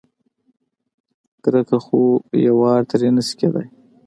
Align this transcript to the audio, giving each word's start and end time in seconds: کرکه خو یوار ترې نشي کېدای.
کرکه 1.43 1.77
خو 1.85 1.99
یوار 2.47 2.79
ترې 2.89 3.09
نشي 3.15 3.33
کېدای. 3.39 3.67